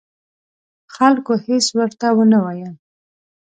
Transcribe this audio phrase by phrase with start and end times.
[0.95, 2.73] خلکو هېڅ ورته ونه ویل.